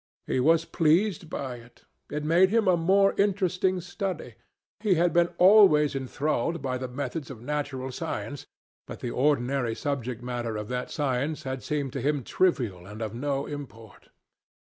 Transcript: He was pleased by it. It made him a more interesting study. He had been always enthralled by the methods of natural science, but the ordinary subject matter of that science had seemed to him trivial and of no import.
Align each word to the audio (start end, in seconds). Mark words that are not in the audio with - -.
He 0.25 0.39
was 0.39 0.65
pleased 0.65 1.29
by 1.29 1.57
it. 1.57 1.85
It 2.09 2.23
made 2.23 2.49
him 2.49 2.67
a 2.67 2.75
more 2.75 3.13
interesting 3.19 3.79
study. 3.81 4.33
He 4.79 4.95
had 4.95 5.13
been 5.13 5.27
always 5.37 5.93
enthralled 5.93 6.59
by 6.59 6.79
the 6.79 6.87
methods 6.87 7.29
of 7.29 7.39
natural 7.39 7.91
science, 7.91 8.47
but 8.87 9.01
the 9.01 9.11
ordinary 9.11 9.75
subject 9.75 10.23
matter 10.23 10.57
of 10.57 10.69
that 10.69 10.89
science 10.89 11.43
had 11.43 11.61
seemed 11.61 11.93
to 11.93 12.01
him 12.01 12.23
trivial 12.23 12.87
and 12.87 12.99
of 12.99 13.13
no 13.13 13.45
import. 13.45 14.09